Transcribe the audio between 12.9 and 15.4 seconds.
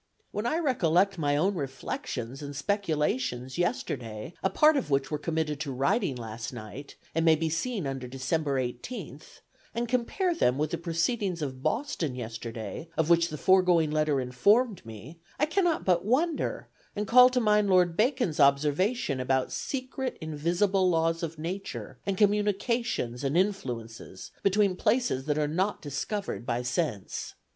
of which the foregoing letter informed me,